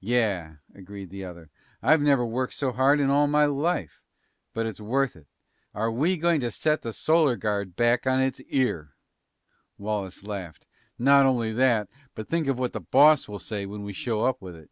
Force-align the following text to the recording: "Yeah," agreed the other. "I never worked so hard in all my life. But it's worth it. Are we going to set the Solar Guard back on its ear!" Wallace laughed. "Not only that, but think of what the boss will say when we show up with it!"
"Yeah," 0.00 0.56
agreed 0.74 1.10
the 1.10 1.24
other. 1.24 1.48
"I 1.80 1.96
never 1.96 2.26
worked 2.26 2.54
so 2.54 2.72
hard 2.72 2.98
in 2.98 3.08
all 3.08 3.28
my 3.28 3.44
life. 3.44 4.02
But 4.52 4.66
it's 4.66 4.80
worth 4.80 5.14
it. 5.14 5.28
Are 5.76 5.92
we 5.92 6.16
going 6.16 6.40
to 6.40 6.50
set 6.50 6.82
the 6.82 6.92
Solar 6.92 7.36
Guard 7.36 7.76
back 7.76 8.04
on 8.04 8.20
its 8.20 8.40
ear!" 8.48 8.96
Wallace 9.78 10.24
laughed. 10.24 10.66
"Not 10.98 11.24
only 11.24 11.52
that, 11.52 11.88
but 12.16 12.28
think 12.28 12.48
of 12.48 12.58
what 12.58 12.72
the 12.72 12.80
boss 12.80 13.28
will 13.28 13.38
say 13.38 13.64
when 13.64 13.84
we 13.84 13.92
show 13.92 14.24
up 14.24 14.42
with 14.42 14.56
it!" 14.56 14.70